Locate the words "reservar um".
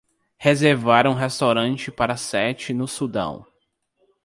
0.39-1.13